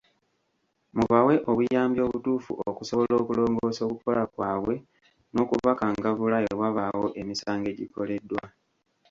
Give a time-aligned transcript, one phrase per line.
[0.95, 4.75] Mubawe obuyambi obutuufu okusobola okulongoosa okukola kwabwe
[5.33, 8.43] n'okubakangavvula bwe wabaawo emisango egikoleddwa.